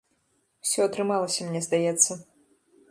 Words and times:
Усё 0.63 0.87
атрымалася, 0.87 1.41
мне 1.49 1.61
здаецца. 1.67 2.21